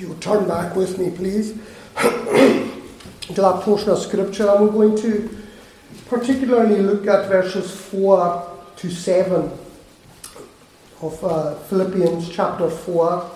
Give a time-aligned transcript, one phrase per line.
[0.00, 1.52] You turn back with me, please,
[2.00, 5.28] to that portion of Scripture, and we're going to
[6.08, 9.50] particularly look at verses 4 to 7
[11.02, 13.30] of uh, Philippians chapter 4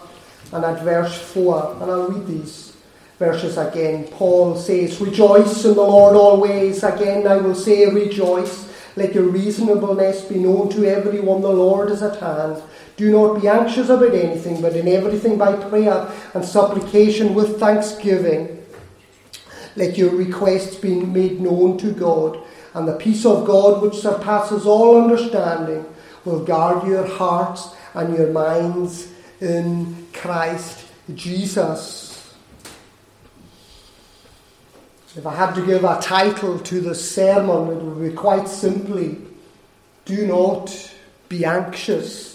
[0.53, 1.83] and at verse 4.
[1.83, 2.75] And I'll read these
[3.19, 4.05] verses again.
[4.05, 6.83] Paul says, Rejoice in the Lord always.
[6.83, 8.73] Again, I will say, Rejoice.
[8.97, 11.43] Let your reasonableness be known to everyone.
[11.43, 12.63] The Lord is at hand.
[12.97, 18.65] Do not be anxious about anything, but in everything by prayer and supplication with thanksgiving.
[19.75, 22.39] Let your requests be made known to God,
[22.73, 25.85] and the peace of God, which surpasses all understanding,
[26.25, 29.09] will guard your hearts and your minds
[29.41, 32.35] in Christ Jesus.
[35.17, 39.19] If I had to give a title to the sermon, it would be quite simply
[40.05, 40.95] Do not
[41.29, 42.34] be anxious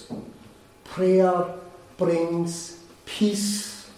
[0.89, 1.45] prayer
[1.97, 3.89] brings peace.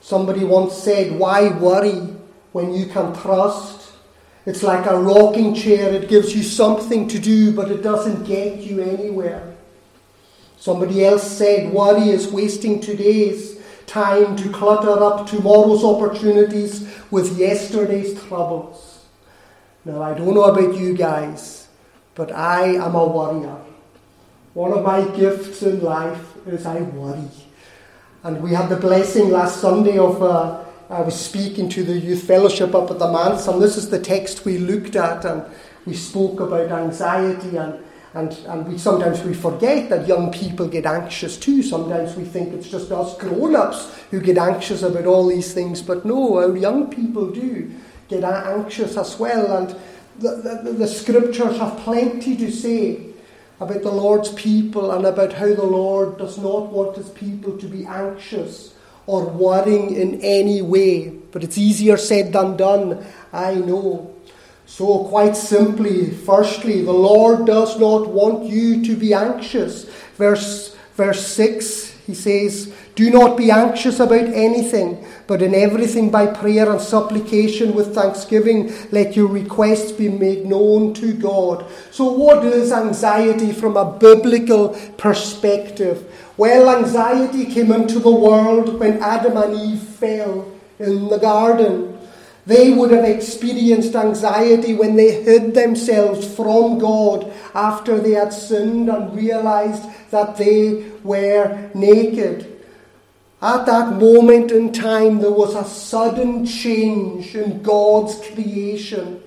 [0.00, 2.00] Somebody once said, Why worry
[2.52, 3.92] when you can trust?
[4.46, 8.58] It's like a rocking chair, it gives you something to do, but it doesn't get
[8.58, 9.54] you anywhere.
[10.58, 18.20] Somebody else said, Worry is wasting today's time to clutter up tomorrow's opportunities with yesterday's
[18.24, 19.04] troubles.
[19.84, 21.68] Now, I don't know about you guys,
[22.14, 23.63] but I am a worrier.
[24.54, 27.28] One of my gifts in life is I worry.
[28.22, 32.22] And we had the blessing last Sunday of, uh, I was speaking to the youth
[32.22, 35.44] fellowship up at the manse, and this is the text we looked at, and
[35.86, 40.86] we spoke about anxiety, and, and, and we sometimes we forget that young people get
[40.86, 41.60] anxious too.
[41.60, 45.82] Sometimes we think it's just us grown ups who get anxious about all these things,
[45.82, 47.72] but no, our young people do
[48.06, 49.76] get anxious as well, and
[50.20, 53.13] the, the, the scriptures have plenty to say
[53.60, 57.66] about the Lord's people and about how the Lord does not want his people to
[57.66, 58.74] be anxious
[59.06, 61.08] or worrying in any way.
[61.08, 64.14] But it's easier said than done, I know.
[64.66, 69.84] So, quite simply, firstly, the Lord does not want you to be anxious.
[70.16, 76.26] Verse, verse 6, he says, Do not be anxious about anything but in everything by
[76.26, 81.64] prayer and supplication with thanksgiving, let your requests be made known to God.
[81.90, 86.10] So, what is anxiety from a biblical perspective?
[86.36, 91.98] Well, anxiety came into the world when Adam and Eve fell in the garden.
[92.46, 98.90] They would have experienced anxiety when they hid themselves from God after they had sinned
[98.90, 102.53] and realized that they were naked.
[103.44, 109.22] At that moment in time, there was a sudden change in God's creation,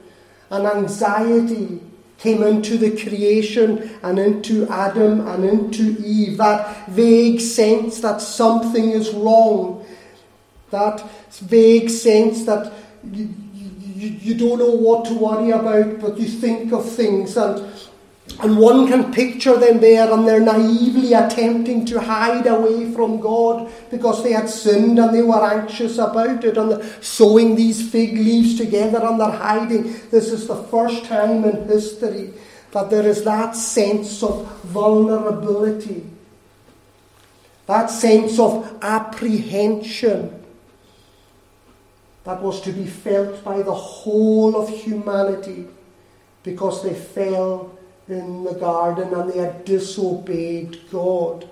[0.49, 1.79] and anxiety
[2.17, 6.37] came into the creation and into Adam and into Eve.
[6.37, 9.85] That vague sense that something is wrong,
[10.71, 12.73] that vague sense that
[13.13, 17.37] you, you, you don't know what to worry about, but you think of things.
[17.37, 17.71] And
[18.39, 23.71] and one can picture them there and they're naively attempting to hide away from God
[23.89, 28.13] because they had sinned and they were anxious about it and they're sewing these fig
[28.13, 29.83] leaves together and they're hiding.
[30.11, 32.31] This is the first time in history
[32.71, 36.05] that there is that sense of vulnerability,
[37.65, 40.43] that sense of apprehension
[42.23, 45.65] that was to be felt by the whole of humanity
[46.43, 47.76] because they fell
[48.09, 51.49] in the garden and they had disobeyed God.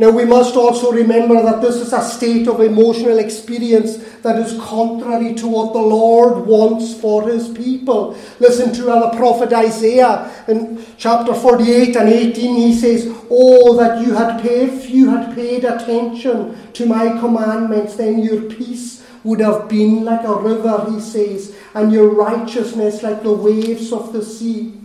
[0.00, 4.58] Now, we must also remember that this is a state of emotional experience that is
[4.58, 8.16] contrary to what the Lord wants for his people.
[8.38, 12.56] Listen to the prophet Isaiah in chapter 48 and 18.
[12.56, 18.20] He says, Oh, that you had paid, you had paid attention to my commandments, then
[18.20, 23.30] your peace would have been like a river, he says, and your righteousness like the
[23.30, 24.80] waves of the sea.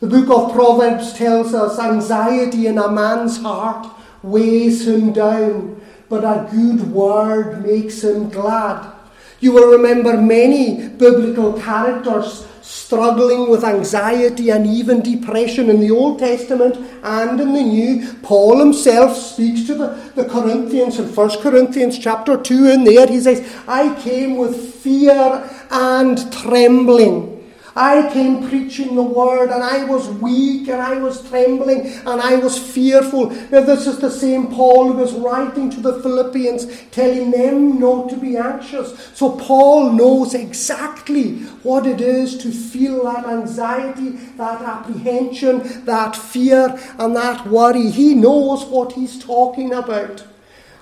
[0.00, 3.88] The book of Proverbs tells us anxiety in a man's heart
[4.22, 8.92] weighs him down, but a good word makes him glad.
[9.40, 16.20] You will remember many biblical characters struggling with anxiety and even depression in the Old
[16.20, 18.12] Testament and in the New.
[18.22, 23.08] Paul himself speaks to the, the Corinthians in 1 Corinthians chapter 2 in there.
[23.08, 27.37] He says, I came with fear and trembling.
[27.78, 32.34] I came preaching the word and I was weak and I was trembling and I
[32.34, 33.30] was fearful.
[33.30, 38.08] Now, this is the same Paul who was writing to the Philippians, telling them not
[38.10, 39.10] to be anxious.
[39.14, 46.76] So, Paul knows exactly what it is to feel that anxiety, that apprehension, that fear,
[46.98, 47.90] and that worry.
[47.90, 50.24] He knows what he's talking about.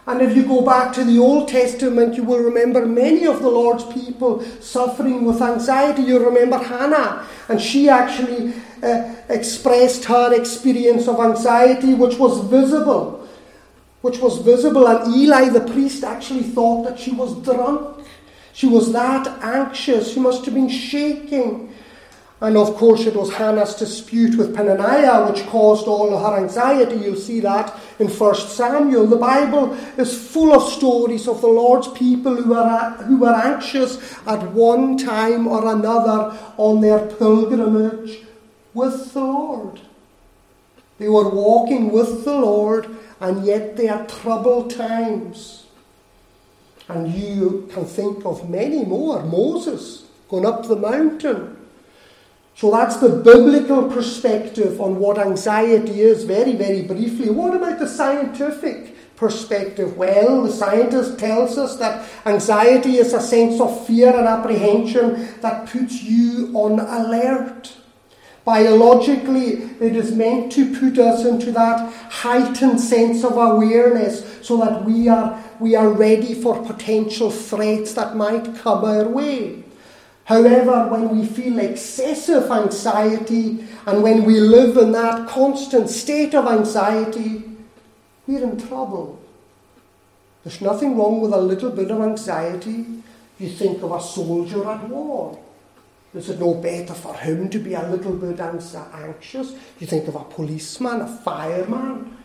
[0.07, 3.49] And if you go back to the Old Testament, you will remember many of the
[3.49, 6.03] Lord's people suffering with anxiety.
[6.03, 8.55] You remember Hannah, and she actually
[8.85, 13.29] uh, expressed her experience of anxiety, which was visible.
[14.03, 18.07] Which was visible, and Eli the priest actually thought that she was drunk.
[18.53, 20.13] She was that anxious.
[20.15, 21.75] She must have been shaking.
[22.41, 26.97] And of course, it was Hannah's dispute with Peninnah which caused all her anxiety.
[26.97, 29.07] You'll see that in 1 Samuel.
[29.07, 34.15] The Bible is full of stories of the Lord's people who were, who were anxious
[34.27, 38.27] at one time or another on their pilgrimage
[38.75, 39.81] with the Lord.
[40.99, 42.87] They were walking with the Lord,
[43.19, 45.65] and yet they had troubled times.
[46.89, 49.23] And you can think of many more.
[49.23, 51.57] Moses going up the mountain
[52.57, 57.29] so that's the biblical perspective on what anxiety is, very, very briefly.
[57.29, 59.99] What about the scientific perspective?
[59.99, 65.69] Well, the scientist tells us that anxiety is a sense of fear and apprehension that
[65.69, 67.77] puts you on alert.
[68.47, 74.83] Biologically, it is meant to put us into that heightened sense of awareness so that
[74.83, 79.66] we are, we are ready for potential threats that might come our way.
[80.27, 86.49] However, when we feel excessive anxiety and when we live in that constant state of
[86.49, 87.45] anxiety,
[88.27, 89.21] we're in trouble.
[90.43, 92.87] There's nothing wrong with a little bit of anxiety.
[93.39, 95.39] You think of a soldier at war.
[96.13, 99.55] Is it no better for him to be a little bit anxious?
[99.79, 102.17] You think of a policeman, a fireman,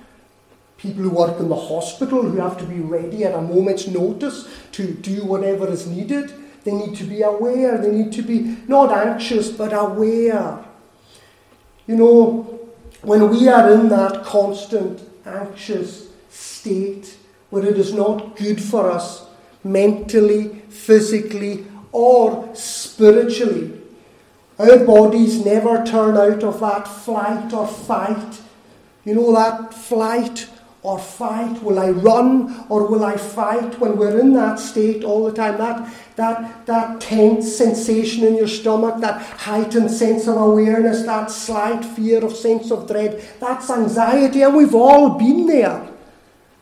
[0.78, 4.50] people who work in the hospital who have to be ready at a moment's notice
[4.72, 6.34] to do whatever is needed.
[6.64, 7.78] They need to be aware.
[7.78, 10.64] They need to be not anxious, but aware.
[11.88, 12.60] You know,
[13.02, 17.18] when we are in that constant anxious state
[17.50, 19.26] where it is not good for us
[19.64, 23.80] mentally, physically, or spiritually,
[24.58, 28.42] our bodies never turn out of that flight or fight.
[29.04, 30.48] You know, that flight
[30.84, 31.62] or fight?
[31.62, 33.80] Will I run or will I fight?
[33.80, 38.48] When we're in that state all the time, that, that, that tense sensation in your
[38.48, 44.42] stomach, that heightened sense of awareness, that slight fear of sense of dread, that's anxiety,
[44.42, 45.88] and we've all been there.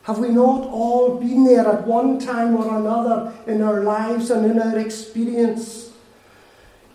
[0.02, 4.50] Have we not all been there at one time or another in our lives and
[4.50, 5.90] in our experience?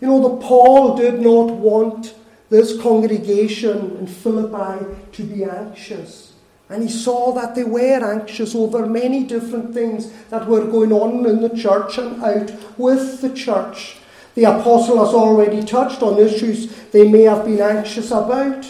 [0.01, 2.13] You know, the Paul did not want
[2.49, 6.34] this congregation in Philippi to be anxious.
[6.69, 11.25] And he saw that they were anxious over many different things that were going on
[11.25, 13.97] in the church and out with the church.
[14.33, 18.65] The apostle has already touched on issues they may have been anxious about.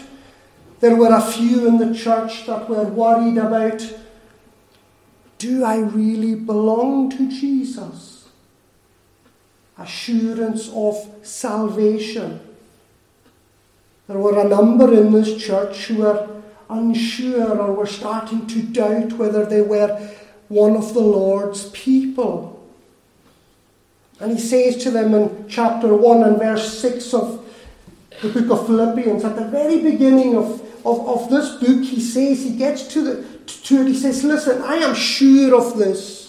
[0.81, 3.81] There were a few in the church that were worried about
[5.37, 8.29] do I really belong to Jesus?
[9.77, 12.39] Assurance of salvation.
[14.07, 16.34] There were a number in this church who were
[16.69, 19.97] unsure or were starting to doubt whether they were
[20.47, 22.51] one of the Lord's people.
[24.19, 27.45] And he says to them in chapter 1 and verse 6 of
[28.21, 32.43] the book of Philippians, at the very beginning of, of, of this book, he says,
[32.43, 36.24] he gets to, the, to it, he says, Listen, I am sure of this.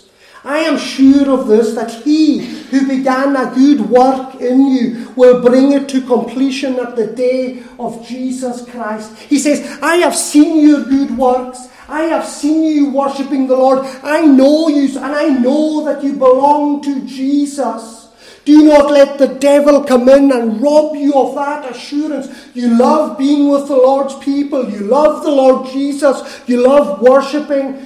[0.46, 5.42] I am sure of this, that he who began a good work in you will
[5.42, 9.18] bring it to completion at the day of Jesus Christ.
[9.18, 11.68] He says, I have seen your good works.
[11.88, 13.80] I have seen you worshipping the Lord.
[14.02, 18.08] I know you, and I know that you belong to Jesus.
[18.44, 22.28] Do not let the devil come in and rob you of that assurance.
[22.54, 24.70] You love being with the Lord's people.
[24.70, 26.42] You love the Lord Jesus.
[26.46, 27.84] You love worshipping.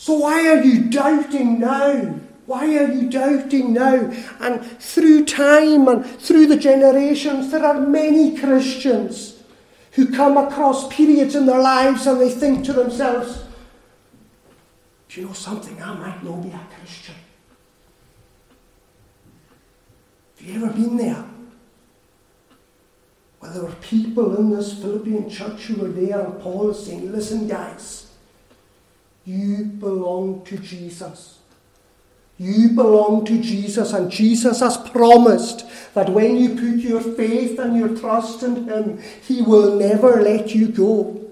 [0.00, 2.14] So why are you doubting now?
[2.46, 4.10] Why are you doubting now?
[4.40, 9.42] And through time and through the generations, there are many Christians
[9.92, 13.44] who come across periods in their lives and they think to themselves,
[15.10, 15.82] Do you know something?
[15.82, 17.16] I might not be a Christian.
[20.38, 21.26] Have you ever been there?
[23.42, 27.12] Well, there were people in this Philippian church who were there, and Paul is saying,
[27.12, 28.09] Listen, guys.
[29.30, 31.38] You belong to Jesus.
[32.36, 37.76] You belong to Jesus, and Jesus has promised that when you put your faith and
[37.76, 41.30] your trust in Him, He will never let you go.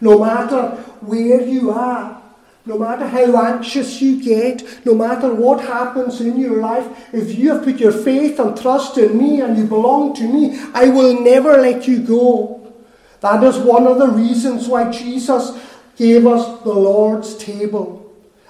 [0.00, 0.70] No matter
[1.02, 2.22] where you are,
[2.64, 7.52] no matter how anxious you get, no matter what happens in your life, if you
[7.52, 11.20] have put your faith and trust in me and you belong to me, I will
[11.20, 12.72] never let you go.
[13.20, 15.52] That is one of the reasons why Jesus
[15.96, 18.04] gave us the Lord's table.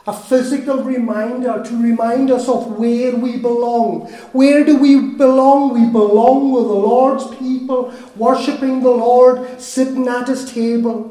[0.06, 4.06] a physical reminder to remind us of where we belong.
[4.32, 5.72] Where do we belong?
[5.72, 11.10] We belong with the Lord's people, worshipping the Lord, sitting at his table.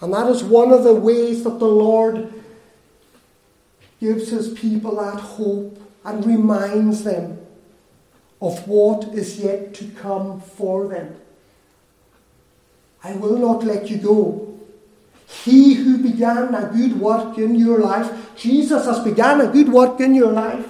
[0.00, 2.32] And that is one of the ways that the Lord
[4.00, 7.38] gives his people that hope and reminds them
[8.40, 11.16] of what is yet to come for them.
[13.04, 14.54] I will not let you go
[15.42, 20.00] he who began a good work in your life, Jesus has begun a good work
[20.00, 20.66] in your life.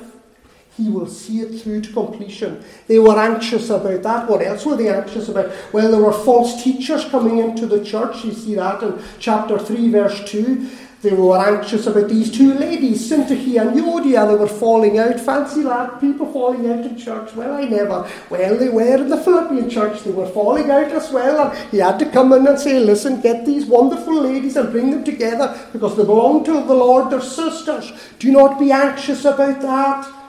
[0.76, 2.64] He will see it through to completion.
[2.88, 4.28] They were anxious about that.
[4.28, 5.52] What else were they anxious about?
[5.72, 8.24] Well, there were false teachers coming into the church.
[8.24, 10.68] You see that in chapter 3, verse 2.
[11.04, 14.26] They were anxious about these two ladies, Syntyche and Euodia.
[14.26, 15.20] They were falling out.
[15.20, 17.34] Fancy that, people falling out in church.
[17.34, 18.10] Well, I never.
[18.30, 20.02] Well, they were in the Philippian church.
[20.02, 21.50] They were falling out as well.
[21.50, 24.92] And he had to come in and say, listen, get these wonderful ladies and bring
[24.92, 27.10] them together because they belong to the Lord.
[27.10, 27.92] They're sisters.
[28.18, 30.23] Do not be anxious about that.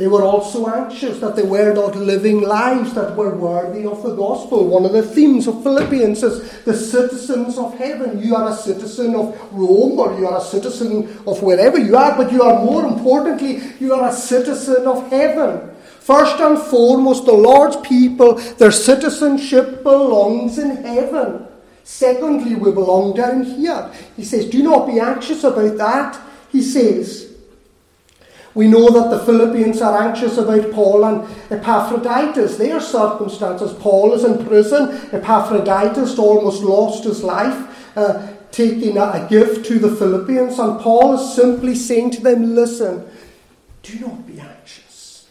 [0.00, 4.14] They were also anxious that they were not living lives that were worthy of the
[4.14, 4.66] gospel.
[4.66, 8.18] One of the themes of Philippians is the citizens of heaven.
[8.18, 12.16] You are a citizen of Rome or you are a citizen of wherever you are,
[12.16, 15.70] but you are more importantly, you are a citizen of heaven.
[15.98, 21.46] First and foremost, the Lord's people, their citizenship belongs in heaven.
[21.84, 23.92] Secondly, we belong down here.
[24.16, 26.18] He says, Do not be anxious about that.
[26.50, 27.29] He says,
[28.54, 33.72] we know that the Philippians are anxious about Paul and Epaphroditus, their circumstances.
[33.74, 34.88] Paul is in prison.
[35.12, 40.58] Epaphroditus almost lost his life, uh, taking a, a gift to the Philippians.
[40.58, 43.08] And Paul is simply saying to them, Listen,
[43.82, 45.28] do not be anxious.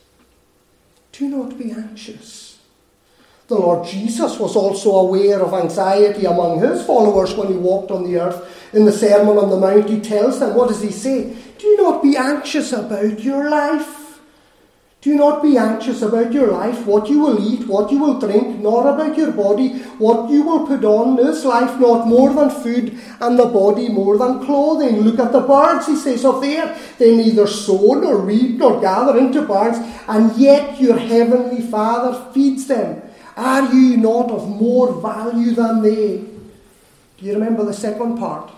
[1.12, 2.60] Do not be anxious.
[3.50, 8.04] The Lord Jesus was also aware of anxiety among his followers when he walked on
[8.04, 8.56] the earth.
[8.74, 11.36] In the Sermon on the Mount, he tells them, What does he say?
[11.60, 14.00] Do not be anxious about your life.
[15.02, 18.60] Do not be anxious about your life, what you will eat, what you will drink,
[18.60, 21.20] nor about your body, what you will put on.
[21.20, 25.02] Is life not more than food, and the body more than clothing?
[25.02, 26.78] Look at the birds, he says, of the air.
[26.98, 32.68] They neither sow nor reap nor gather into barns, and yet your heavenly Father feeds
[32.68, 33.02] them.
[33.38, 36.26] Are you not of more value than they?
[37.18, 38.52] Do you remember the second part?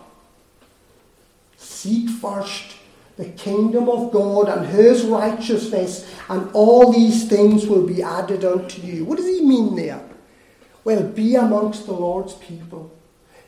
[1.58, 2.71] Seek first
[3.18, 8.82] the kingdom of God and his righteousness, and all these things will be added unto
[8.82, 9.06] you.
[9.06, 10.02] What does he mean there?
[10.84, 12.92] Well, be amongst the Lord's people.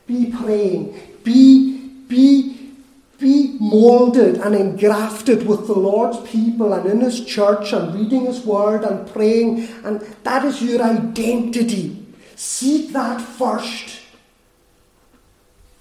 [0.05, 0.99] Be praying.
[1.23, 1.77] Be,
[2.07, 2.71] be,
[3.17, 8.45] be molded and engrafted with the Lord's people and in his church and reading his
[8.45, 9.67] word and praying.
[9.83, 12.05] And that is your identity.
[12.35, 14.01] Seek that first.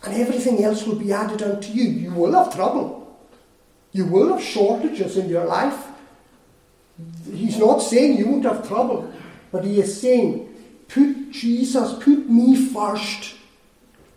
[0.05, 1.85] And everything else will be added unto you.
[1.85, 3.02] You will have trouble.
[3.93, 5.87] You will have shortages in your life.
[7.31, 9.13] He's not saying you won't have trouble,
[9.51, 10.49] but he is saying,
[10.89, 13.35] put Jesus, put me first.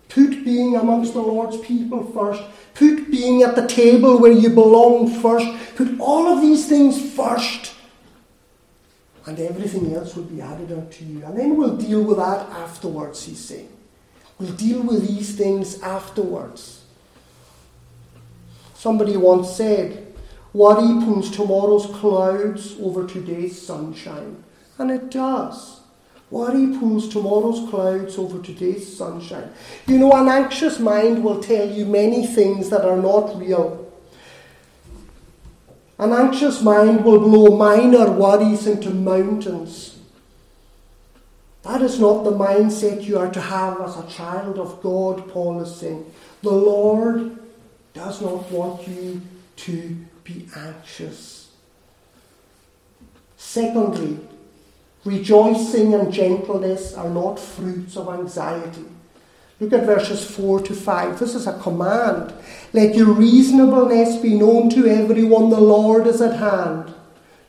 [0.08, 2.42] Put being amongst the Lord's people first.
[2.74, 5.48] Put being at the table where you belong first.
[5.76, 7.74] Put all of these things first.
[9.26, 11.26] And everything else will be added unto you.
[11.26, 13.70] And then we'll deal with that afterwards, he's saying.
[14.40, 16.85] We'll deal with these things afterwards.
[18.86, 20.14] Somebody once said,
[20.54, 24.44] Worry pulls tomorrow's clouds over today's sunshine.
[24.78, 25.80] And it does.
[26.30, 29.52] Worry pulls tomorrow's clouds over today's sunshine.
[29.88, 33.92] You know, an anxious mind will tell you many things that are not real.
[35.98, 39.98] An anxious mind will blow minor worries into mountains.
[41.64, 45.64] That is not the mindset you are to have as a child of God, Paul
[45.64, 46.06] is saying.
[46.44, 47.40] The Lord
[47.96, 49.22] does not want you
[49.56, 51.50] to be anxious.
[53.38, 54.20] Secondly,
[55.06, 58.84] rejoicing and gentleness are not fruits of anxiety.
[59.62, 61.20] Look at verses 4 to 5.
[61.20, 62.34] This is a command.
[62.74, 66.94] Let your reasonableness be known to everyone, the Lord is at hand.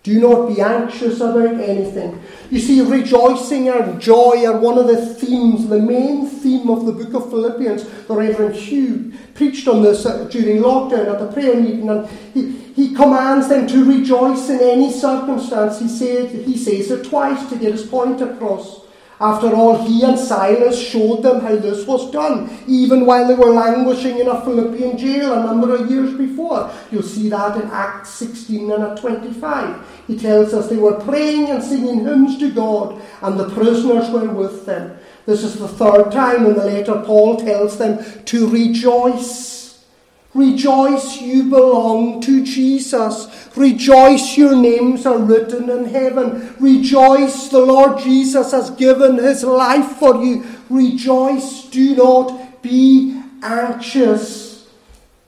[0.07, 2.23] Do not be anxious about anything.
[2.49, 6.93] You see, rejoicing and joy are one of the themes, the main theme of the
[6.93, 7.83] book of Philippians.
[8.07, 12.95] The Reverend Hugh preached on this during lockdown at the prayer meeting, and he, he
[12.95, 15.81] commands them to rejoice in any circumstance.
[15.81, 18.86] He, said, he says it twice to get his point across.
[19.19, 23.51] After all, he and Silas showed them how this was done, even while they were
[23.51, 26.71] languishing in a Philippian jail a number of years before.
[26.91, 30.03] You'll see that in Acts 16 and 25.
[30.07, 34.29] He tells us they were praying and singing hymns to God, and the prisoners were
[34.29, 34.99] with them.
[35.25, 39.56] This is the third time in the letter Paul tells them to rejoice.
[40.37, 43.49] Rejoice, you belong to Jesus.
[43.57, 46.55] Rejoice, your names are written in heaven.
[46.61, 50.45] Rejoice, the Lord Jesus has given his life for you.
[50.69, 54.69] Rejoice, do not be anxious.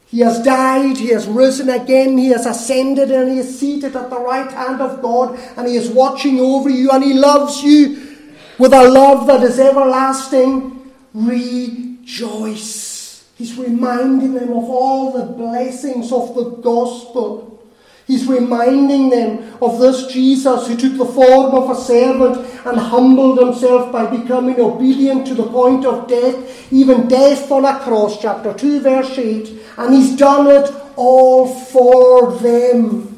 [0.08, 4.10] He has died, he has risen again, he has ascended, and he is seated at
[4.10, 8.14] the right hand of God, and he is watching over you, and he loves you
[8.58, 12.97] with a love that is everlasting, rejoice.
[13.38, 17.62] He's reminding them of all the blessings of the gospel.
[18.08, 23.38] He's reminding them of this Jesus who took the form of a servant and humbled
[23.38, 28.52] himself by becoming obedient to the point of death, even death on a cross, chapter
[28.52, 29.60] 2, verse 8.
[29.76, 33.17] And he's done it all for them.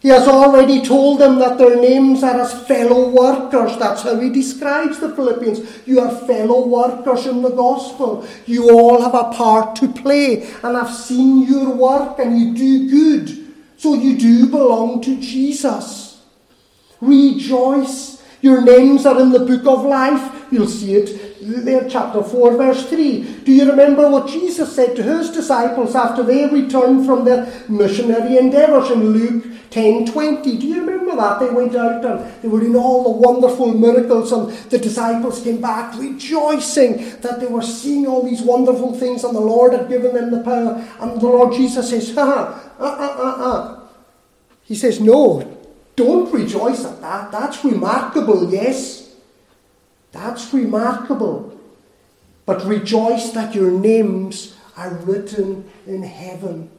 [0.00, 3.76] He has already told them that their names are as fellow workers.
[3.76, 5.86] That's how he describes the Philippians.
[5.86, 8.26] You are fellow workers in the gospel.
[8.46, 10.50] You all have a part to play.
[10.62, 13.54] And I've seen your work and you do good.
[13.76, 16.22] So you do belong to Jesus.
[17.02, 18.22] Rejoice.
[18.40, 20.46] Your names are in the book of life.
[20.50, 23.42] You'll see it there, chapter 4, verse 3.
[23.44, 28.38] Do you remember what Jesus said to his disciples after they returned from their missionary
[28.38, 30.56] endeavours in Luke 10 20?
[30.58, 31.40] Do you remember that?
[31.40, 35.60] They went out and they were doing all the wonderful miracles, and the disciples came
[35.60, 40.14] back rejoicing that they were seeing all these wonderful things, and the Lord had given
[40.14, 40.84] them the power.
[41.00, 43.80] And the Lord Jesus says, ha, uh, uh, uh, uh.
[44.64, 45.58] He says, No,
[45.96, 47.32] don't rejoice at that.
[47.32, 49.14] That's remarkable, yes.
[50.12, 51.58] That's remarkable.
[52.46, 56.70] But rejoice that your names are written in heaven.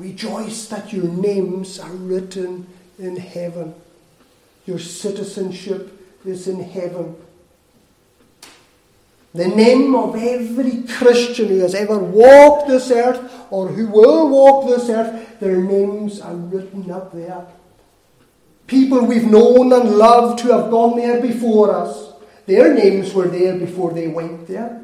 [0.00, 2.66] Rejoice that your names are written
[2.98, 3.74] in heaven.
[4.64, 5.92] Your citizenship
[6.24, 7.16] is in heaven.
[9.34, 14.68] The name of every Christian who has ever walked this earth or who will walk
[14.68, 17.46] this earth, their names are written up there.
[18.66, 22.14] People we've known and loved who have gone there before us,
[22.46, 24.80] their names were there before they went there.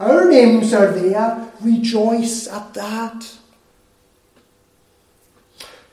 [0.00, 1.52] Our names are there.
[1.60, 3.36] Rejoice at that.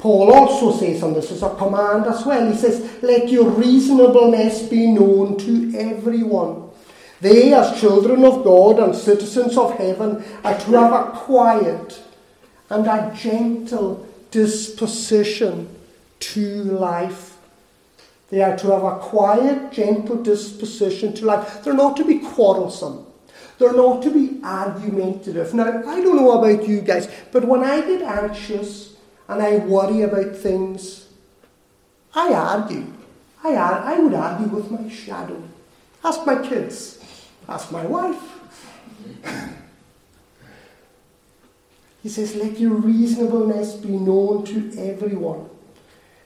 [0.04, 4.64] Paul also says, and this is a command as well, he says, Let your reasonableness
[4.64, 6.72] be known to everyone.
[7.22, 12.04] They, as children of God and citizens of heaven, are to have a quiet
[12.70, 15.74] and a gentle disposition
[16.20, 17.38] to life.
[18.30, 21.64] They are to have a quiet, gentle disposition to life.
[21.64, 23.06] They're not to be quarrelsome.
[23.58, 25.54] They're not to be argumentative.
[25.54, 28.93] Now, I don't know about you guys, but when I get anxious
[29.28, 31.08] and I worry about things,
[32.14, 32.86] I argue.
[33.44, 35.42] I, ar- I would argue with my shadow.
[36.04, 37.00] Ask my kids.
[37.48, 38.22] Ask my wife.
[42.04, 45.50] he says, Let your reasonableness be known to everyone.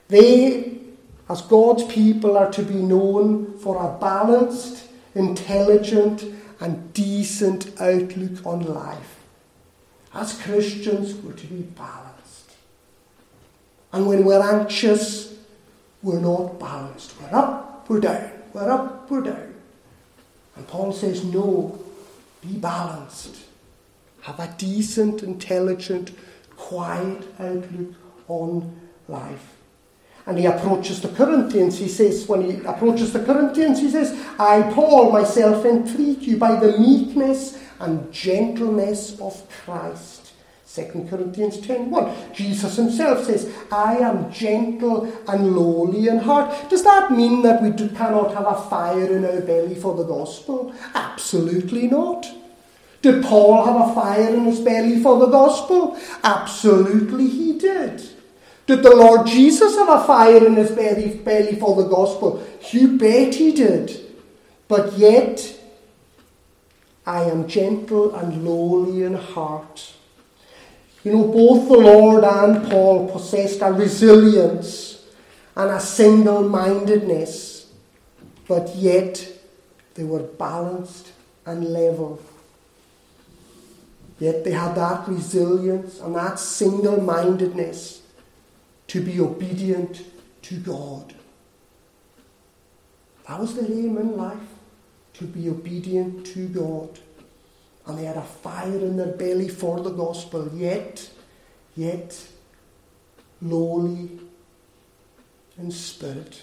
[0.08, 0.80] They,
[1.28, 4.84] as God's people, are to be known for a balanced,
[5.14, 6.24] intelligent,
[6.60, 9.20] and decent outlook on life.
[10.14, 12.07] As Christians, we're to be balanced.
[13.92, 15.34] And when we're anxious,
[16.02, 17.14] we're not balanced.
[17.20, 18.30] We're up, we're down.
[18.52, 19.54] We're up, we're down.
[20.56, 21.78] And Paul says, no,
[22.42, 23.36] be balanced.
[24.22, 26.12] Have a decent, intelligent,
[26.56, 27.94] quiet outlook
[28.28, 29.54] on life.
[30.26, 31.78] And he approaches the Corinthians.
[31.78, 36.60] He says, when he approaches the Corinthians, he says, I, Paul, myself entreat you by
[36.60, 40.27] the meekness and gentleness of Christ.
[40.78, 42.34] 2 Corinthians 10 1.
[42.34, 46.70] Jesus himself says, I am gentle and lowly in heart.
[46.70, 50.04] Does that mean that we do, cannot have a fire in our belly for the
[50.04, 50.72] gospel?
[50.94, 52.26] Absolutely not.
[53.02, 55.98] Did Paul have a fire in his belly for the gospel?
[56.22, 58.08] Absolutely he did.
[58.66, 62.44] Did the Lord Jesus have a fire in his belly, belly for the gospel?
[62.70, 63.98] You bet he did.
[64.68, 65.58] But yet,
[67.06, 69.94] I am gentle and lowly in heart.
[71.04, 75.04] You know, both the Lord and Paul possessed a resilience
[75.56, 77.70] and a single mindedness,
[78.46, 79.26] but yet
[79.94, 81.12] they were balanced
[81.46, 82.20] and level.
[84.18, 88.02] Yet they had that resilience and that single mindedness
[88.88, 90.02] to be obedient
[90.42, 91.14] to God.
[93.28, 94.38] That was their aim in life,
[95.14, 96.98] to be obedient to God.
[97.88, 101.10] And they had a fire in their belly for the gospel, yet,
[101.74, 102.28] yet,
[103.40, 104.10] lowly
[105.56, 106.42] in spirit.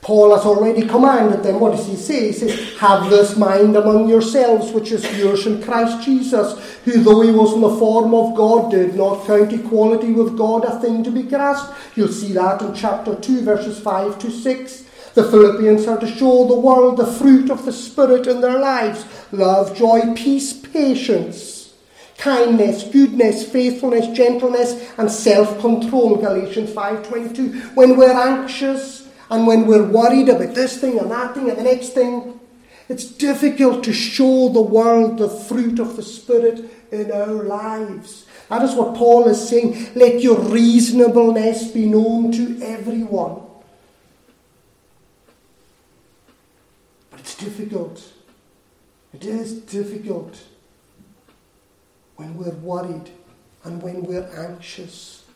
[0.00, 1.60] Paul has already commanded them.
[1.60, 2.28] What does he say?
[2.28, 7.20] He says, Have this mind among yourselves, which is yours in Christ Jesus, who, though
[7.20, 11.04] he was in the form of God, did not count equality with God a thing
[11.04, 11.76] to be grasped.
[11.96, 14.84] You'll see that in chapter 2, verses 5 to 6.
[15.18, 19.04] The Philippians are to show the world the fruit of the Spirit in their lives
[19.32, 21.74] love, joy, peace, patience,
[22.18, 26.18] kindness, goodness, faithfulness, gentleness, and self control.
[26.18, 27.74] Galatians 5.22.
[27.74, 31.64] When we're anxious, and when we're worried about this thing and that thing and the
[31.64, 32.38] next thing,
[32.88, 38.24] it's difficult to show the world the fruit of the Spirit in our lives.
[38.50, 39.94] That is what Paul is saying.
[39.96, 43.48] Let your reasonableness be known to everyone.
[47.17, 48.02] But it's difficult.
[49.12, 50.42] It is difficult
[52.16, 53.10] when we're worried
[53.64, 55.26] and when we're anxious.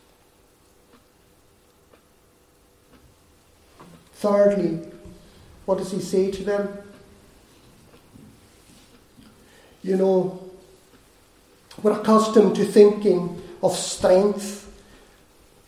[4.13, 4.91] Thirdly,
[5.65, 6.77] what does he say to them?
[9.83, 10.49] You know,
[11.83, 14.61] we're accustomed to thinking of strength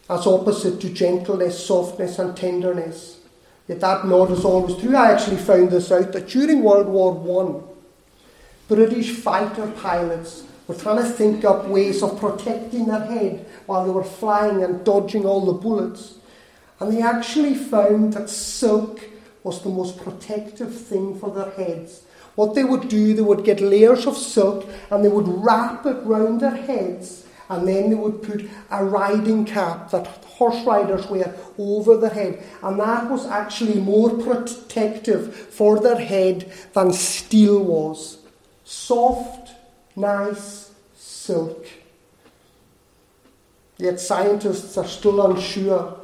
[0.09, 3.19] as opposite to gentleness, softness, and tenderness.
[3.67, 4.95] Yet that not is always true.
[4.95, 7.63] I actually found this out that during World War One,
[8.67, 13.91] British fighter pilots were trying to think up ways of protecting their head while they
[13.91, 16.15] were flying and dodging all the bullets.
[16.79, 19.01] And they actually found that silk
[19.43, 22.03] was the most protective thing for their heads.
[22.33, 25.97] What they would do, they would get layers of silk and they would wrap it
[26.03, 31.33] round their heads, and then they would put a riding cap that horse riders wear
[31.57, 38.17] over their head, and that was actually more protective for their head than steel was.
[38.63, 39.51] Soft,
[39.95, 41.65] nice silk.
[43.77, 45.99] Yet scientists are still unsure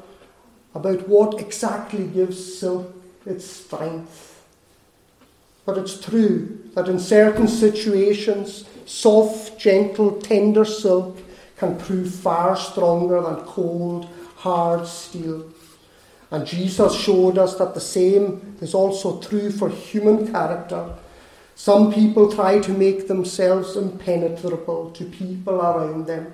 [0.74, 2.94] about what exactly gives silk
[3.26, 4.44] its strength.
[5.66, 11.18] But it's true that in certain situations, soft, gentle, tender silk
[11.62, 15.46] can prove far stronger than cold, hard steel.
[16.32, 20.96] And Jesus showed us that the same is also true for human character.
[21.54, 26.34] Some people try to make themselves impenetrable to people around them.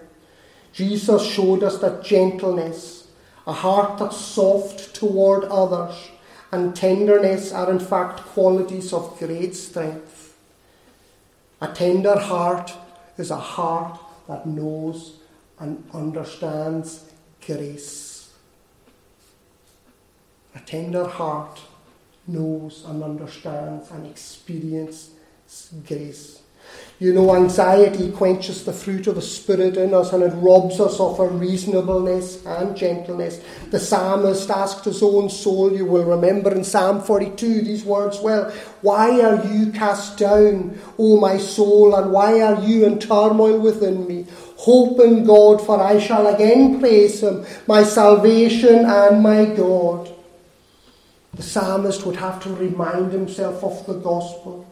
[0.71, 3.09] Jesus showed us that gentleness,
[3.45, 6.09] a heart that's soft toward others,
[6.53, 10.37] and tenderness are in fact qualities of great strength.
[11.59, 12.71] A tender heart
[13.17, 15.19] is a heart that knows
[15.59, 17.05] and understands
[17.45, 18.33] grace.
[20.55, 21.59] A tender heart
[22.27, 25.13] knows and understands and experiences
[25.87, 26.36] grace.
[26.99, 30.99] You know, anxiety quenches the fruit of the Spirit in us and it robs us
[30.99, 33.39] of our reasonableness and gentleness.
[33.69, 38.51] The psalmist asked his own soul, you will remember in Psalm 42 these words well,
[38.81, 44.07] Why are you cast down, O my soul, and why are you in turmoil within
[44.07, 44.25] me?
[44.57, 50.11] Hope in God, for I shall again praise him, my salvation and my God.
[51.35, 54.66] The psalmist would have to remind himself of the gospel.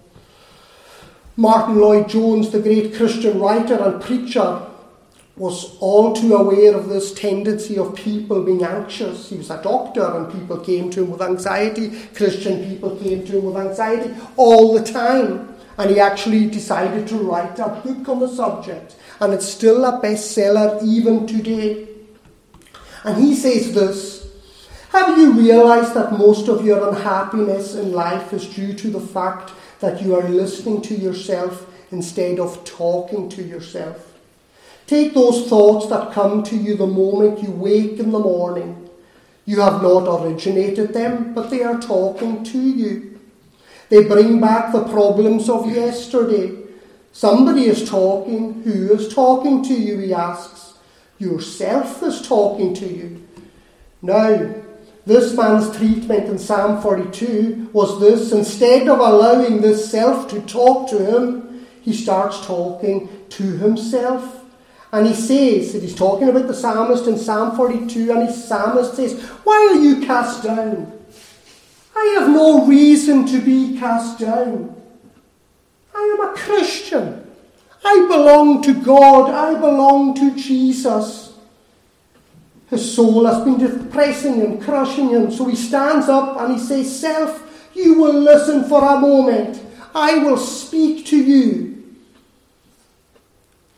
[1.37, 4.61] Martyn Lloyd-Jones, the great Christian writer and preacher,
[5.35, 9.29] was all too aware of this tendency of people being anxious.
[9.29, 12.07] He was a doctor and people came to him with anxiety.
[12.15, 15.53] Christian people came to him with anxiety all the time.
[15.77, 18.95] And he actually decided to write a book on the subject.
[19.19, 21.89] And it's still a bestseller even today.
[23.03, 24.31] And he says this
[24.91, 29.51] Have you realized that most of your unhappiness in life is due to the fact
[29.79, 34.13] that you are listening to yourself instead of talking to yourself.
[34.87, 38.89] Take those thoughts that come to you the moment you wake in the morning.
[39.45, 43.19] You have not originated them, but they are talking to you.
[43.89, 46.63] They bring back the problems of yesterday.
[47.11, 48.61] Somebody is talking.
[48.63, 49.99] Who is talking to you?
[49.99, 50.73] He asks.
[51.17, 53.23] Yourself is talking to you.
[54.01, 54.53] Now,
[55.05, 60.89] this man's treatment in Psalm 42 was this instead of allowing this self to talk
[60.89, 64.43] to him, he starts talking to himself.
[64.91, 68.95] And he says that he's talking about the psalmist in Psalm 42, and his psalmist
[68.95, 70.91] says, Why are you cast down?
[71.95, 74.75] I have no reason to be cast down.
[75.93, 77.29] I am a Christian.
[77.83, 79.29] I belong to God.
[79.29, 81.24] I belong to Jesus.
[82.69, 85.31] His soul has been depressing him, crushing him.
[85.31, 89.61] So he stands up and he says, Self, you will listen for a moment.
[89.93, 91.95] I will speak to you.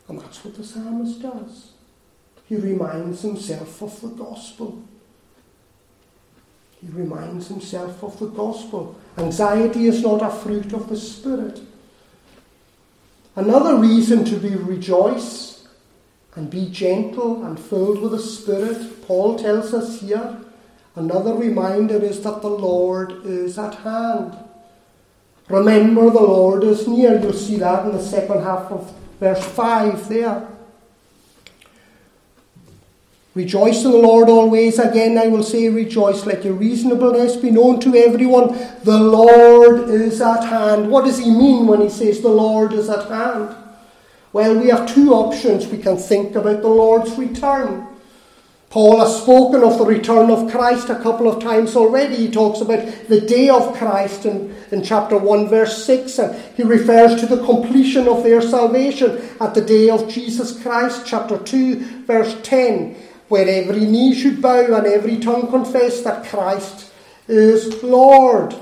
[0.08, 1.72] And that's what the psalmist does.
[2.48, 4.82] He reminds himself of the gospel.
[6.80, 8.96] He reminds himself of the gospel.
[9.18, 11.60] Anxiety is not a fruit of the Spirit.
[13.36, 15.57] Another reason to be rejoice
[16.38, 20.38] and be gentle and filled with the Spirit, Paul tells us here.
[20.96, 24.38] Another reminder is that the Lord is at hand.
[25.50, 27.20] Remember, the Lord is near.
[27.20, 30.48] You'll see that in the second half of verse 5 there.
[33.34, 34.78] Rejoice in the Lord always.
[34.78, 36.26] Again, I will say, rejoice.
[36.26, 38.58] Let your reasonableness be known to everyone.
[38.84, 40.92] The Lord is at hand.
[40.92, 43.56] What does he mean when he says the Lord is at hand?
[44.38, 45.66] Well, we have two options.
[45.66, 47.88] We can think about the Lord's return.
[48.70, 52.18] Paul has spoken of the return of Christ a couple of times already.
[52.18, 56.62] He talks about the day of Christ in, in chapter 1, verse 6, and he
[56.62, 62.04] refers to the completion of their salvation at the day of Jesus Christ, chapter 2,
[62.06, 62.96] verse 10
[63.30, 66.92] where every knee should bow and every tongue confess that Christ
[67.28, 68.56] is Lord.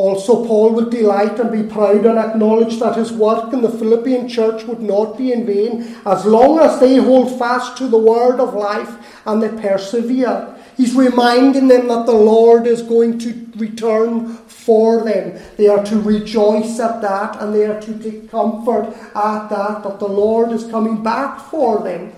[0.00, 4.26] Also, Paul would delight and be proud and acknowledge that his work in the Philippian
[4.30, 8.40] church would not be in vain as long as they hold fast to the word
[8.40, 10.56] of life and they persevere.
[10.78, 15.38] He's reminding them that the Lord is going to return for them.
[15.58, 19.98] They are to rejoice at that and they are to take comfort at that, that
[19.98, 22.14] the Lord is coming back for them.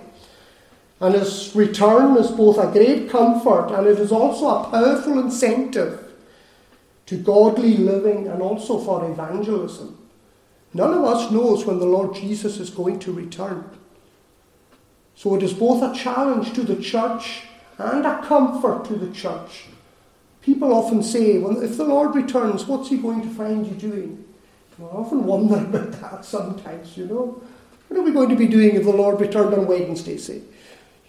[1.01, 6.12] And his return is both a great comfort and it is also a powerful incentive
[7.12, 9.98] to godly living and also for evangelism.
[10.72, 13.68] None of us knows when the Lord Jesus is going to return.
[15.14, 17.42] So it is both a challenge to the church
[17.77, 19.66] and a comfort to the church.
[20.40, 24.25] People often say, well, if the Lord returns, what's he going to find you doing?
[24.81, 27.42] I often wonder about that sometimes, you know.
[27.88, 30.40] What are we going to be doing if the Lord returned on Wednesday, say?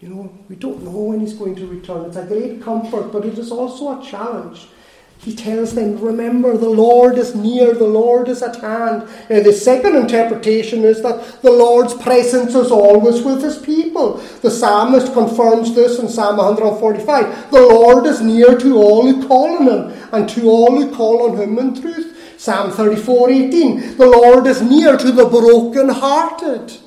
[0.02, 2.04] You know, we don't know when he's going to return.
[2.08, 4.68] It's a great comfort, but it is also a challenge.
[5.24, 9.08] He tells them, Remember, the Lord is near, the Lord is at hand.
[9.30, 14.18] Now, the second interpretation is that the Lord's presence is always with his people.
[14.42, 17.52] The psalmist confirms this in Psalm 145.
[17.52, 21.30] The Lord is near to all who call on him, and to all who call
[21.30, 22.36] on him in truth.
[22.38, 23.96] Psalm 34 18.
[23.96, 26.80] The Lord is near to the broken-hearted.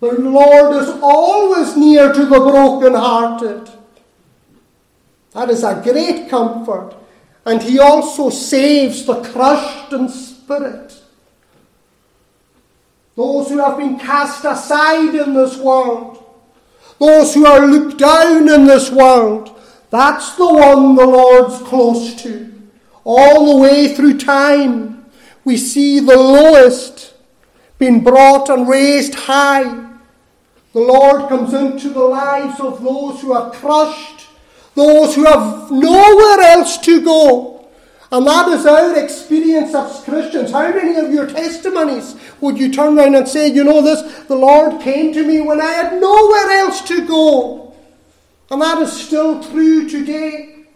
[0.00, 3.70] The Lord is always near to the broken-hearted.
[5.32, 6.94] That is a great comfort.
[7.46, 11.00] And he also saves the crushed in spirit.
[13.14, 16.22] Those who have been cast aside in this world.
[16.98, 19.58] Those who are looked down in this world.
[19.90, 22.52] That's the one the Lord's close to.
[23.04, 25.06] All the way through time,
[25.44, 27.14] we see the lowest
[27.78, 29.86] being brought and raised high
[30.76, 34.15] the Lord comes into the lives of those who are crushed,
[34.76, 37.66] those who have nowhere else to go.
[38.12, 40.52] And that is our experience as Christians.
[40.52, 44.36] How many of your testimonies would you turn around and say, you know this, the
[44.36, 47.74] Lord came to me when I had nowhere else to go?
[48.50, 50.66] And that is still true today.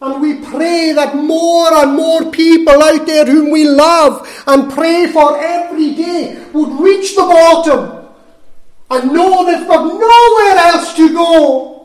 [0.00, 5.08] And we pray that more and more people out there whom we love and pray
[5.08, 8.06] for every day would reach the bottom
[8.90, 11.77] and know they've got nowhere else to go.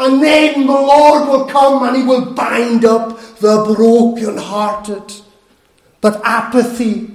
[0.00, 5.12] And then the Lord will come and He will bind up the broken-hearted.
[6.00, 7.10] But apathy,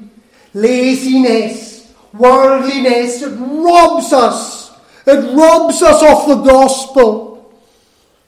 [0.53, 4.71] laziness, worldliness, it robs us.
[5.07, 7.51] It robs us of the gospel.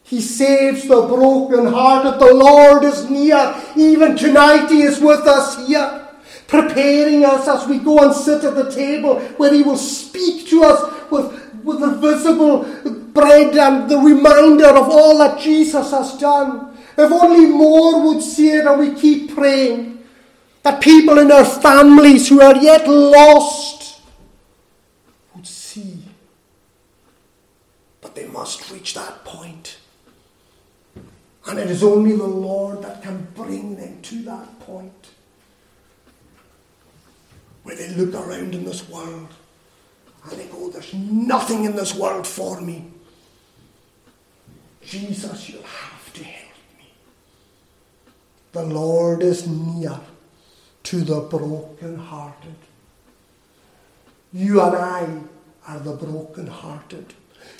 [0.04, 2.20] He saves the broken-hearted.
[2.20, 3.56] The Lord is near.
[3.76, 6.08] Even tonight He is with us here
[6.48, 10.64] preparing us as we go and sit at the table where He will speak to
[10.64, 12.64] us with, with the visible
[13.14, 16.78] bread and the reminder of all that Jesus has done.
[16.98, 20.04] If only more would see it and we keep praying
[20.64, 24.02] that people in our families who are yet lost
[25.36, 26.00] would see.
[28.02, 29.78] But they must reach that point.
[31.48, 34.92] And it is only the Lord that can bring them to that point
[37.64, 39.28] where they look around in this world
[40.32, 42.86] and they go, There's nothing in this world for me.
[44.82, 46.90] Jesus, you'll have to help me.
[48.54, 50.00] The Lord is near
[50.84, 52.56] to the broken-hearted.
[54.32, 55.20] You and I
[55.68, 57.14] are the broken-hearted.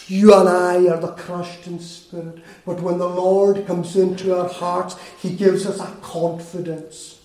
[0.08, 2.40] You and I are the crushed in spirit.
[2.66, 7.20] But when the Lord comes into our hearts, He gives us a confidence,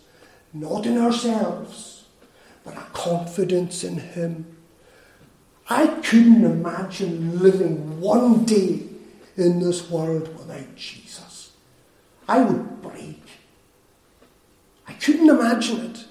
[0.53, 2.05] not in ourselves,
[2.65, 4.57] but a confidence in Him.
[5.73, 8.83] I couldn't imagine living one day
[9.39, 11.53] in this world without Jesus.
[12.29, 13.23] I would break.
[14.87, 16.05] I couldn't imagine it.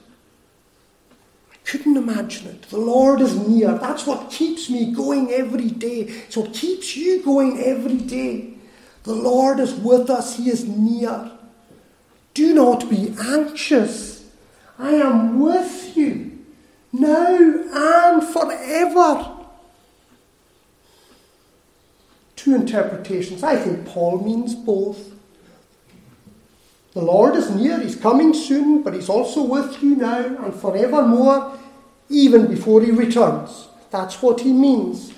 [1.54, 2.64] I couldn't imagine it.
[2.64, 3.78] The Lord is near.
[3.78, 6.00] That's what keeps me going every day.
[6.26, 8.56] It's what keeps you going every day.
[9.04, 11.34] The Lord is with us, He is near.
[12.34, 14.28] Do not be anxious.
[14.80, 16.40] I am with you
[16.92, 19.38] now and forever.
[22.42, 23.44] Two interpretations.
[23.44, 25.12] I think Paul means both.
[26.94, 31.60] The Lord is near, He's coming soon, but He's also with you now and forevermore,
[32.10, 33.68] even before He returns.
[33.92, 35.14] That's what He means.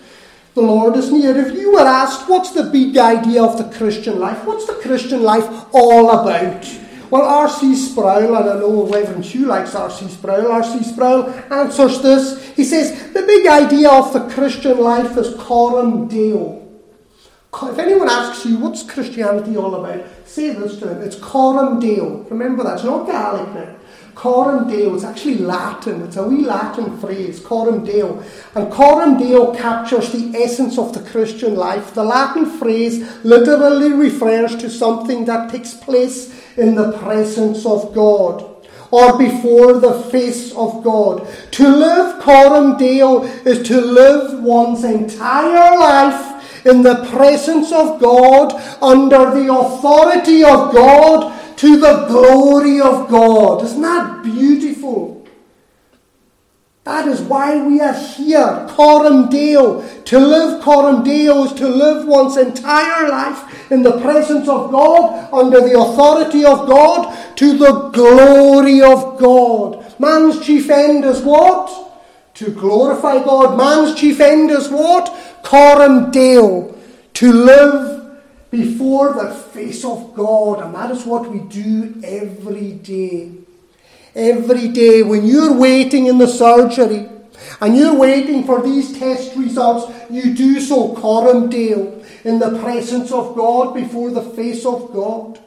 [0.53, 1.37] The Lord is near.
[1.37, 4.43] If you were asked, what's the big idea of the Christian life?
[4.43, 6.69] What's the Christian life all about?
[7.09, 7.73] Well, R.C.
[7.73, 10.09] Sproul, and I know Reverend Hugh likes R.C.
[10.09, 10.83] Sproul, R.C.
[10.83, 12.53] Sproul answers this.
[12.53, 16.62] He says, the big idea of the Christian life is coram deo.
[17.61, 20.03] If anyone asks you, what's Christianity all about?
[20.25, 21.01] Say this to them.
[21.01, 22.23] It's coram deo.
[22.29, 22.75] Remember that.
[22.75, 23.75] It's not Gaelic now.
[24.15, 26.01] Coram Deo is actually Latin.
[26.03, 28.23] It's a wee Latin phrase, Coram Deo.
[28.55, 31.93] And Coram Deo captures the essence of the Christian life.
[31.93, 38.49] The Latin phrase literally refers to something that takes place in the presence of God
[38.91, 41.27] or before the face of God.
[41.53, 46.32] To live Coram Deo is to live one's entire life
[46.65, 53.63] in the presence of God, under the authority of God, to the glory of God.
[53.63, 55.25] Isn't that beautiful?
[56.83, 59.87] That is why we are here, Coram Deo.
[59.87, 65.29] To live Coram Deo is to live one's entire life in the presence of God,
[65.33, 69.97] under the authority of God, to the glory of God.
[69.97, 71.92] Man's chief end is what?
[72.35, 73.57] To glorify God.
[73.57, 75.15] Man's chief end is what?
[75.43, 76.75] Coram Deo.
[77.13, 80.63] To live before the face of God.
[80.63, 83.31] And that is what we do every day.
[84.15, 87.09] Every day when you're waiting in the surgery
[87.59, 93.11] and you're waiting for these test results, you do so coram deo, in the presence
[93.11, 95.39] of God, before the face of God.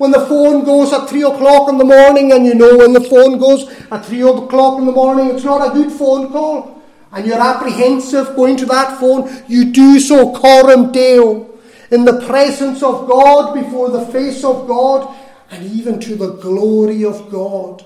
[0.00, 3.02] When the phone goes at 3 o'clock in the morning, and you know when the
[3.02, 6.80] phone goes at 3 o'clock in the morning, it's not a good phone call,
[7.12, 11.50] and you're apprehensive going to that phone, you do so coram deo
[11.90, 15.14] in the presence of God, before the face of God,
[15.50, 17.84] and even to the glory of God.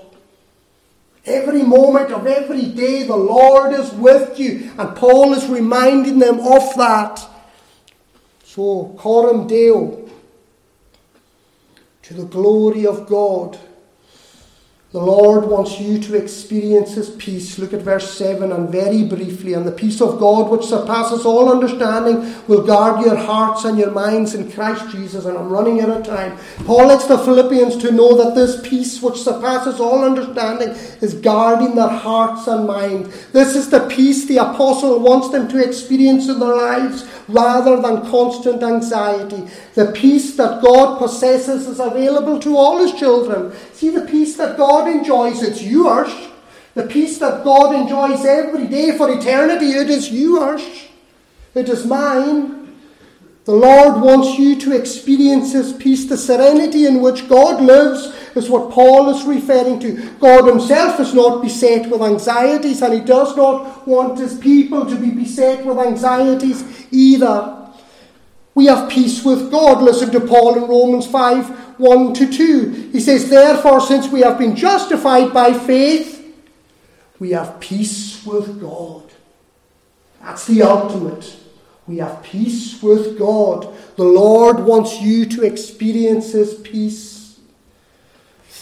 [1.25, 6.39] Every moment of every day, the Lord is with you, and Paul is reminding them
[6.39, 7.27] of that.
[8.45, 10.05] So, coram deo,
[12.05, 13.57] to the glory of God.
[14.91, 17.57] The Lord wants you to experience His peace.
[17.59, 19.53] Look at verse 7 and very briefly.
[19.53, 23.91] And the peace of God, which surpasses all understanding, will guard your hearts and your
[23.91, 25.25] minds in Christ Jesus.
[25.25, 26.37] And I'm running out of time.
[26.65, 30.69] Paul lets the Philippians to know that this peace, which surpasses all understanding,
[31.01, 33.07] is guarding their hearts and mind.
[33.33, 38.09] This is the peace the apostle wants them to experience in their lives rather than
[38.09, 39.47] constant anxiety.
[39.73, 43.53] The peace that God possesses is available to all His children.
[43.73, 46.11] See the peace that God enjoys, it's yours.
[46.73, 50.61] The peace that God enjoys every day for eternity, it is yours.
[51.53, 52.54] It is mine.
[53.45, 56.05] The Lord wants you to experience His peace.
[56.05, 60.09] The serenity in which God lives is what Paul is referring to.
[60.19, 64.95] God Himself is not beset with anxieties, and He does not want His people to
[64.95, 67.69] be beset with anxieties either.
[68.55, 69.83] We have peace with God.
[69.83, 72.89] Listen to Paul in Romans 5 1 to 2.
[72.93, 76.35] He says, Therefore, since we have been justified by faith,
[77.19, 79.03] we have peace with God.
[80.21, 81.44] That's the ultimate.
[81.87, 83.73] We have peace with God.
[83.95, 87.15] The Lord wants you to experience His peace.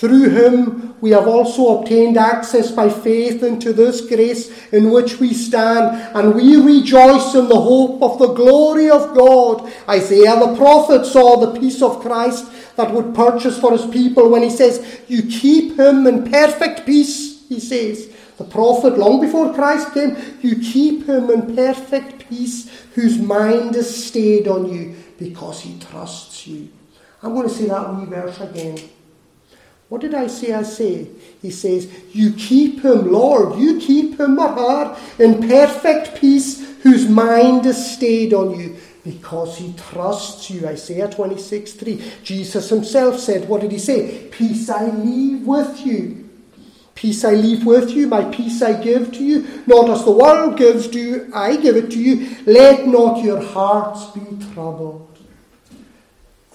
[0.03, 5.33] Through him we have also obtained access by faith into this grace in which we
[5.33, 9.71] stand, and we rejoice in the hope of the glory of God.
[9.88, 14.43] Isaiah the prophet saw the peace of Christ that would purchase for his people when
[14.43, 18.09] he says, You keep him in perfect peace, he says.
[18.38, 24.05] The prophet, long before Christ came, you keep him in perfect peace, whose mind is
[24.05, 26.69] stayed on you because he trusts you.
[27.21, 28.77] I'm going to say that wee verse again.
[29.89, 30.53] What did I say?
[30.53, 31.07] I say,
[31.41, 37.07] he says, You keep him, Lord, you keep him or her in perfect peace, whose
[37.07, 40.67] mind is stayed on you, because he trusts you.
[40.67, 42.11] Isaiah 26 3.
[42.23, 44.27] Jesus himself said, What did he say?
[44.31, 46.22] Peace I leave with you.
[47.04, 49.45] Peace I leave with you, my peace I give to you.
[49.68, 52.38] Not as the world gives, do I give it to you.
[52.45, 54.22] Let not your hearts be
[54.54, 55.10] troubled.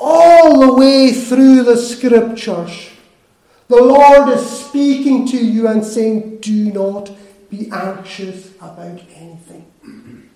[0.00, 2.88] all the way through the scriptures,
[3.66, 7.10] the Lord is speaking to you and saying, Do not
[7.50, 9.66] be anxious about anything.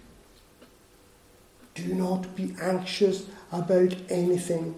[1.74, 4.74] Do not be anxious about anything.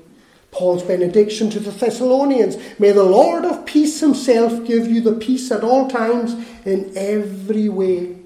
[0.54, 5.50] Paul's benediction to the Thessalonians May the Lord of peace himself give you the peace
[5.50, 6.34] at all times
[6.64, 8.16] in every way.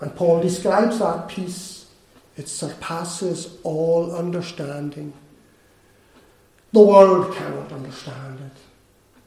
[0.00, 1.86] And Paul describes that peace.
[2.36, 5.12] It surpasses all understanding.
[6.72, 9.22] The world cannot understand it.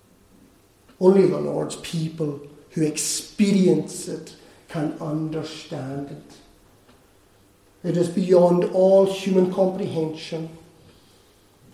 [1.01, 2.39] Only the Lord's people
[2.71, 4.35] who experience it
[4.69, 7.89] can understand it.
[7.89, 10.57] It is beyond all human comprehension.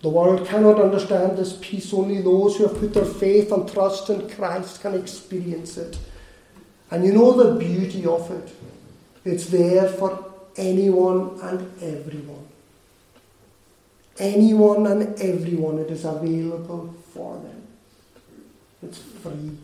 [0.02, 1.92] The world cannot understand this peace.
[1.92, 5.98] Only those who have put their faith and trust in Christ can experience it.
[6.90, 8.54] And you know the beauty of it.
[9.24, 12.46] It's there for anyone and everyone.
[14.18, 17.66] Anyone and everyone, it is available for them.
[18.82, 19.56] It's free.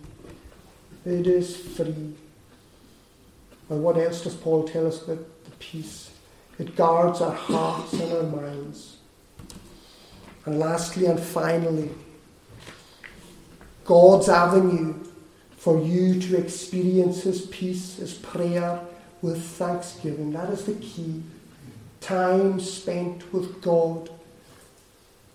[1.05, 2.14] It is free.
[3.68, 6.11] But what else does Paul tell us about the peace?
[6.59, 8.91] It guards our hearts and our minds.
[10.45, 11.90] And lastly and finally,
[13.84, 14.95] God's avenue
[15.57, 18.80] for you to experience His peace is prayer
[19.20, 20.32] with thanksgiving.
[20.32, 21.22] That is the key.
[22.01, 24.11] Time spent with God.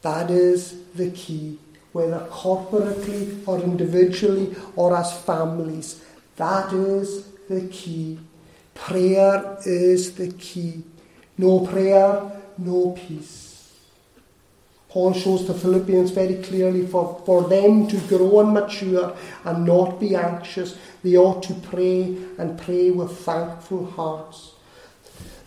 [0.02, 1.60] That is the key.
[1.94, 6.04] Whether corporately or individually or as families.
[6.36, 8.20] That is the key.
[8.76, 10.84] Prayer is the key.
[11.38, 13.47] No prayer, no peace.
[14.90, 20.00] Paul shows the Philippians very clearly for, for them to grow and mature and not
[20.00, 24.54] be anxious, they ought to pray and pray with thankful hearts.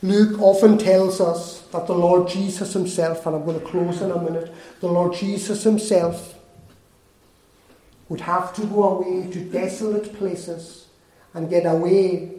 [0.03, 4.11] Luke often tells us that the Lord Jesus Himself, and I'm going to close in
[4.11, 6.35] a minute, the Lord Jesus Himself
[8.09, 10.87] would have to go away to desolate places
[11.33, 12.33] and get away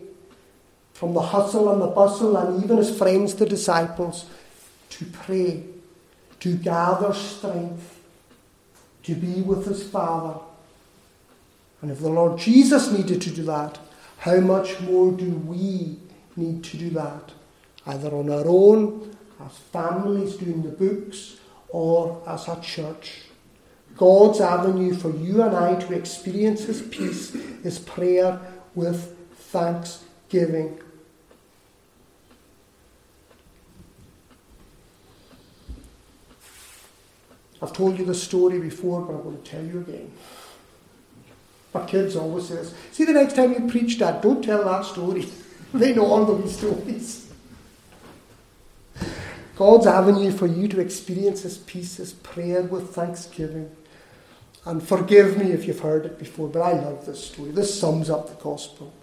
[0.93, 4.26] from the hustle and the bustle and even his friends, the disciples,
[4.89, 5.64] to pray
[6.42, 8.00] to gather strength,
[9.04, 10.39] to be with his Father.
[11.82, 13.80] And if the Lord Jesus needed to do that,
[14.20, 15.98] how much more do we
[16.36, 17.32] need to do that?
[17.86, 21.38] Either on our own, as families doing the books,
[21.70, 23.22] or as a church.
[23.98, 27.34] God's avenue for you and I to experience His peace
[27.64, 28.39] is prayer
[28.76, 30.80] with thanksgiving.
[37.62, 40.12] I've told you the story before, but I'm going to tell you again.
[41.74, 42.64] My kids always say.
[42.91, 45.28] See, the next time you preach that, don't tell that story.
[45.74, 47.32] they know all those stories.
[49.55, 53.70] God's avenue for you to experience His peace is prayer with thanksgiving.
[54.66, 57.51] And forgive me if you've heard it before, but I love this story.
[57.51, 58.93] This sums up the gospel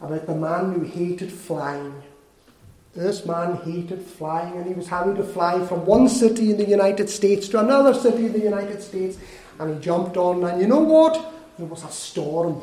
[0.00, 2.02] about the man who hated flying
[2.98, 6.68] this man hated flying and he was having to fly from one city in the
[6.68, 9.16] United States to another city in the United States.
[9.60, 11.32] And he jumped on, and you know what?
[11.58, 12.60] There was a storm.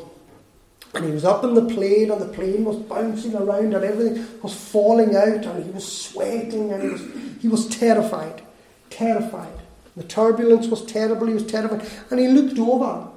[0.94, 4.26] And he was up in the plane, and the plane was bouncing around, and everything
[4.42, 7.02] was falling out, and he was sweating, and he was,
[7.42, 8.42] he was terrified.
[8.88, 9.58] Terrified.
[9.96, 11.86] The turbulence was terrible, he was terrified.
[12.10, 13.08] And he looked over,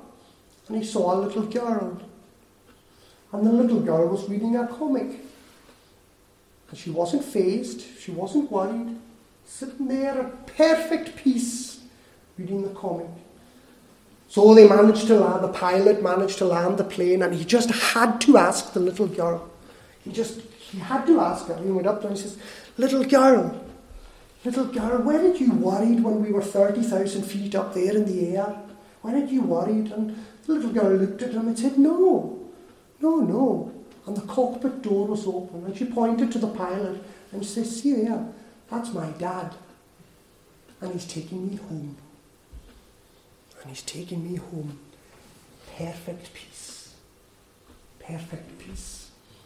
[0.68, 2.02] and he saw a little girl.
[3.32, 5.29] And the little girl was reading a comic.
[6.70, 8.98] And she wasn't fazed, she wasn't worried,
[9.46, 11.82] sitting there at perfect peace,
[12.38, 13.08] reading the comic.
[14.28, 17.72] So they managed to land, the pilot managed to land the plane, and he just
[17.72, 19.50] had to ask the little girl.
[20.04, 21.58] He just, he had to ask her.
[21.58, 22.38] He went up there and he says,
[22.78, 23.66] Little girl,
[24.46, 28.56] little girl, did you worried when we were 30,000 feet up there in the air?
[29.04, 29.92] Did you worried?
[29.92, 32.40] And the little girl looked at him and said, No,
[33.02, 33.79] no, no
[34.10, 37.00] and the cockpit door was open, and she pointed to the pilot
[37.32, 38.26] and she said, See there,
[38.68, 39.54] that's my dad.
[40.82, 41.96] And he's taking me home.
[43.62, 44.80] And he's taking me home.
[45.78, 46.96] Perfect peace.
[48.00, 48.99] Perfect peace.